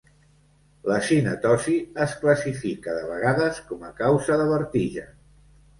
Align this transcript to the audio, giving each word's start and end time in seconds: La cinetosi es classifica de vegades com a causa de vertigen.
La 0.91 0.95
cinetosi 1.09 1.75
es 2.07 2.17
classifica 2.23 2.97
de 2.99 3.07
vegades 3.13 3.61
com 3.69 3.87
a 3.91 3.95
causa 4.05 4.41
de 4.43 4.53
vertigen. 4.59 5.19